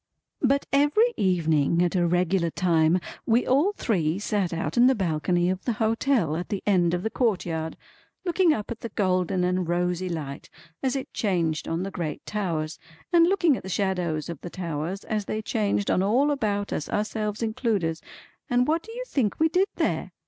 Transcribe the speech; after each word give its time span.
But 0.41 0.65
every 0.73 1.13
evening 1.15 1.83
at 1.83 1.95
a 1.95 2.07
regular 2.07 2.49
time 2.49 2.99
we 3.27 3.45
all 3.45 3.71
three 3.73 4.17
sat 4.17 4.51
out 4.51 4.75
in 4.75 4.87
the 4.87 4.95
balcony 4.95 5.47
of 5.47 5.63
the 5.63 5.73
hotel 5.73 6.35
at 6.35 6.49
the 6.49 6.63
end 6.65 6.95
of 6.95 7.03
the 7.03 7.11
courtyard, 7.11 7.77
looking 8.25 8.51
up 8.51 8.71
at 8.71 8.79
the 8.79 8.89
golden 8.89 9.43
and 9.43 9.69
rosy 9.69 10.09
light 10.09 10.49
as 10.81 10.95
it 10.95 11.13
changed 11.13 11.67
on 11.67 11.83
the 11.83 11.91
great 11.91 12.25
towers, 12.25 12.79
and 13.13 13.27
looking 13.27 13.55
at 13.55 13.61
the 13.61 13.69
shadows 13.69 14.27
of 14.27 14.41
the 14.41 14.49
towers 14.49 15.03
as 15.03 15.25
they 15.25 15.39
changed 15.39 15.91
on 15.91 16.01
all 16.01 16.31
about 16.31 16.73
us 16.73 16.89
ourselves 16.89 17.43
included, 17.43 18.01
and 18.49 18.67
what 18.67 18.81
do 18.81 18.91
you 18.93 19.03
think 19.05 19.39
we 19.39 19.49
did 19.49 19.67
there? 19.75 20.13